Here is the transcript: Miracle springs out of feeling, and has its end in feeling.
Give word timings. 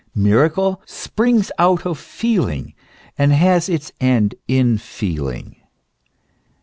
Miracle 0.15 0.81
springs 0.87 1.51
out 1.59 1.85
of 1.85 1.95
feeling, 1.99 2.73
and 3.19 3.31
has 3.33 3.69
its 3.69 3.91
end 4.01 4.33
in 4.47 4.79
feeling. 4.79 5.57